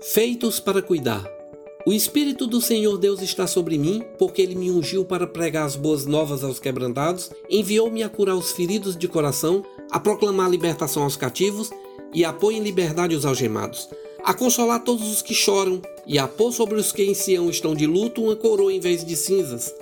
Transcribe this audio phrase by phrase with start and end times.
[0.00, 1.28] Feitos para cuidar.
[1.84, 5.74] O Espírito do Senhor Deus está sobre mim, porque ele me ungiu para pregar as
[5.74, 11.16] boas novas aos quebrantados, enviou-me a curar os feridos de coração, a proclamar libertação aos
[11.16, 11.70] cativos
[12.14, 13.88] e a pôr em liberdade os algemados,
[14.22, 17.74] a consolar todos os que choram e a pôr sobre os que em Sião estão
[17.74, 19.74] de luto uma coroa em vez de cinzas,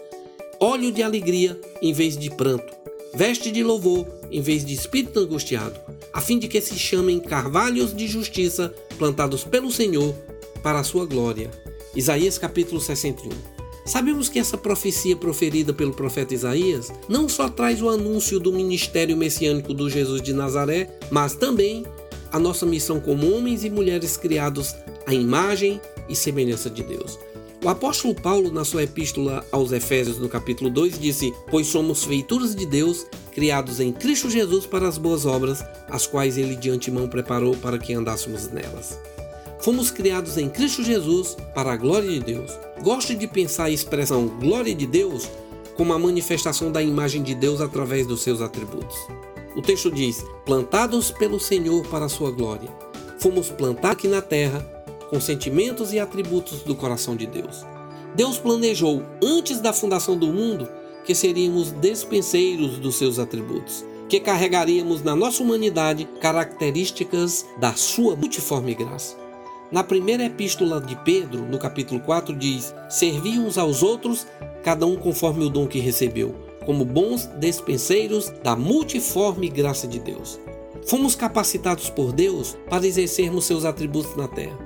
[0.59, 2.75] óleo de alegria em vez de pranto,
[3.15, 5.79] veste de louvor em vez de espírito angustiado,
[6.17, 10.15] a fim de que se chamem carvalhos de justiça plantados pelo Senhor
[10.63, 11.51] para a sua glória.
[11.95, 13.29] Isaías capítulo 61.
[13.85, 19.15] Sabemos que essa profecia proferida pelo profeta Isaías não só traz o anúncio do ministério
[19.15, 21.85] messiânico do Jesus de Nazaré, mas também
[22.33, 24.75] a nossa missão como homens e mulheres criados
[25.07, 25.79] à imagem
[26.09, 27.19] e semelhança de Deus.
[27.65, 32.55] O apóstolo Paulo, na sua epístola aos Efésios, no capítulo 2, disse: Pois somos feituras
[32.55, 37.09] de Deus, criados em Cristo Jesus para as boas obras, as quais ele de antemão
[37.09, 38.99] preparou para que andássemos nelas.
[39.61, 42.53] Fomos criados em Cristo Jesus para a glória de Deus.
[42.83, 45.29] Gosto de pensar a expressão glória de Deus
[45.77, 48.97] como a manifestação da imagem de Deus através dos seus atributos.
[49.57, 52.69] O texto diz: plantados pelo Senhor para a sua glória.
[53.19, 54.76] Fomos plantados aqui na terra
[55.09, 57.65] com sentimentos e atributos do coração de Deus.
[58.15, 60.69] Deus planejou antes da fundação do mundo
[61.05, 68.75] que seríamos despenseiros dos seus atributos, que carregaríamos na nossa humanidade características da sua multiforme
[68.75, 69.17] graça.
[69.71, 74.27] Na primeira epístola de Pedro, no capítulo 4, diz: Servi uns aos outros,
[74.63, 76.35] cada um conforme o dom que recebeu,
[76.65, 80.39] como bons despenseiros da multiforme graça de Deus.
[80.87, 84.66] Fomos capacitados por Deus para exercermos seus atributos na terra.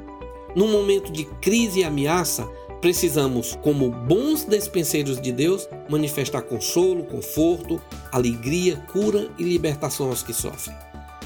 [0.55, 2.49] Num momento de crise e ameaça,
[2.81, 10.33] precisamos, como bons despenseiros de Deus, manifestar consolo, conforto, alegria, cura e libertação aos que
[10.33, 10.77] sofrem.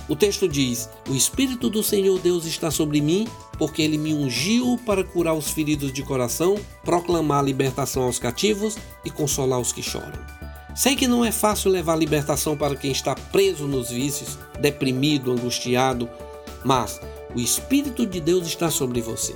[0.09, 3.27] O texto diz: O Espírito do Senhor Deus está sobre mim,
[3.59, 9.11] porque ele me ungiu para curar os feridos de coração, proclamar libertação aos cativos e
[9.11, 10.35] consolar os que choram.
[10.75, 16.09] Sei que não é fácil levar libertação para quem está preso nos vícios, deprimido, angustiado,
[16.65, 17.01] mas
[17.35, 19.35] o Espírito de Deus está sobre você.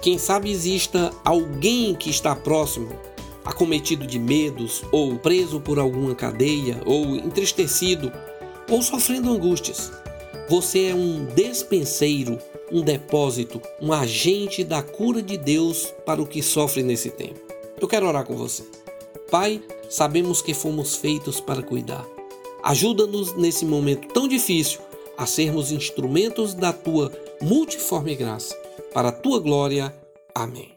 [0.00, 2.88] Quem sabe exista alguém que está próximo,
[3.44, 8.12] acometido de medos, ou preso por alguma cadeia, ou entristecido,
[8.70, 9.92] ou sofrendo angústias.
[10.48, 12.38] Você é um despenseiro,
[12.70, 17.40] um depósito, um agente da cura de Deus para o que sofre nesse tempo.
[17.80, 18.62] Eu quero orar com você.
[19.30, 22.06] Pai, sabemos que fomos feitos para cuidar.
[22.62, 24.80] Ajuda-nos nesse momento tão difícil
[25.16, 27.12] a sermos instrumentos da tua
[27.44, 28.56] multiforme graça.
[28.92, 29.94] Para a tua glória.
[30.34, 30.73] Amém.